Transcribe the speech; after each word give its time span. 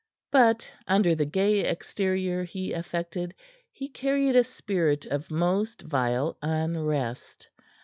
But 0.31 0.67
under 0.87 1.13
the 1.13 1.25
gay 1.27 1.59
exterior 1.59 2.43
he 2.43 2.73
affected 2.73 3.35
he 3.71 3.87
carried 3.87 4.35
a 4.35 4.43
spirit 4.43 5.05
of 5.05 5.29
most 5.29 5.83
vile 5.83 6.39
unrest. 6.41 7.47